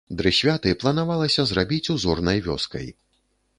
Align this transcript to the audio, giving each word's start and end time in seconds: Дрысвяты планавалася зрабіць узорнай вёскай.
Дрысвяты 0.19 0.71
планавалася 0.83 1.45
зрабіць 1.53 1.91
узорнай 1.97 2.43
вёскай. 2.49 2.93